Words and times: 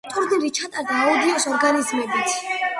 ტურნირი 0.13 0.49
ჩატარდა 0.59 0.97
აუდის 1.03 1.47
ორგანიზებით. 1.53 2.37